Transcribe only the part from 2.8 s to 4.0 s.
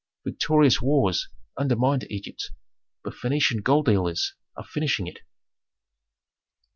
but Phœnician gold